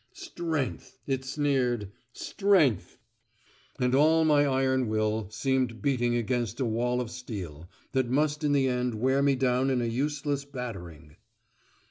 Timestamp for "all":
3.93-4.25